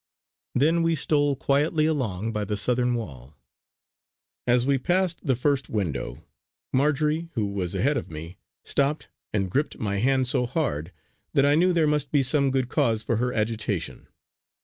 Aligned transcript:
Then 0.55 0.81
we 0.81 0.95
stole 0.95 1.35
quietly 1.35 1.85
along 1.85 2.33
by 2.33 2.43
the 2.43 2.57
southern 2.57 2.95
wall. 2.95 3.37
As 4.47 4.65
we 4.65 4.79
passed 4.79 5.23
the 5.27 5.35
first 5.35 5.69
window, 5.69 6.25
Marjory 6.73 7.29
who 7.35 7.45
was 7.45 7.75
ahead 7.75 7.97
of 7.97 8.09
me 8.09 8.39
stopped 8.63 9.09
and 9.31 9.47
gripped 9.51 9.77
my 9.77 9.97
hand 9.97 10.27
so 10.27 10.47
hard 10.47 10.91
that 11.35 11.45
I 11.45 11.53
knew 11.53 11.71
there 11.71 11.85
must 11.85 12.11
be 12.11 12.23
some 12.23 12.49
good 12.49 12.67
cause 12.67 13.03
for 13.03 13.17
her 13.17 13.31
agitation. 13.31 14.07